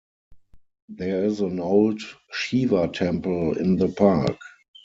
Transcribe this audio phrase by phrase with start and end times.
[0.89, 2.01] There is an old
[2.31, 4.35] Shiva temple in the park.